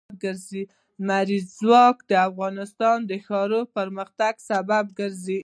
[0.09, 5.39] لمریز ځواک د افغانستان د ښاري پراختیا سبب کېږي.